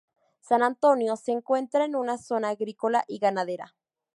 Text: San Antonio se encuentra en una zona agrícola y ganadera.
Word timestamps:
San 0.39 0.63
Antonio 0.63 1.15
se 1.15 1.31
encuentra 1.31 1.85
en 1.85 1.95
una 1.95 2.17
zona 2.17 2.49
agrícola 2.49 3.03
y 3.07 3.19
ganadera. 3.19 3.75